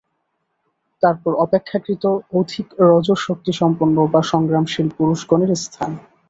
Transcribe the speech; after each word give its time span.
তারপর 1.03 1.31
অপেক্ষাকৃত 1.45 2.03
অধিক 2.33 2.67
রজঃশক্তিসম্পন্ন 2.89 3.97
বা 4.13 4.21
সংগ্রামশীল 4.31 4.87
পুরুষগণের 4.97 5.51
স্থান। 5.57 5.91